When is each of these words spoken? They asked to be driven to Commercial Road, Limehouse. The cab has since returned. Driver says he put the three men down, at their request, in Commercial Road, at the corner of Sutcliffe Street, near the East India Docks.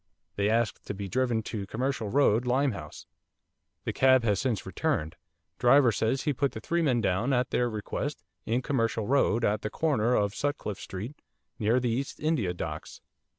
They 0.35 0.49
asked 0.49 0.87
to 0.87 0.95
be 0.95 1.07
driven 1.07 1.43
to 1.43 1.67
Commercial 1.67 2.09
Road, 2.09 2.47
Limehouse. 2.47 3.05
The 3.85 3.93
cab 3.93 4.23
has 4.23 4.41
since 4.41 4.65
returned. 4.65 5.15
Driver 5.59 5.91
says 5.91 6.23
he 6.23 6.33
put 6.33 6.53
the 6.53 6.59
three 6.59 6.81
men 6.81 7.01
down, 7.01 7.33
at 7.33 7.51
their 7.51 7.69
request, 7.69 8.23
in 8.43 8.63
Commercial 8.63 9.05
Road, 9.05 9.45
at 9.45 9.61
the 9.61 9.69
corner 9.69 10.15
of 10.15 10.33
Sutcliffe 10.33 10.79
Street, 10.79 11.21
near 11.59 11.79
the 11.79 11.91
East 11.91 12.19
India 12.19 12.51
Docks. 12.51 12.99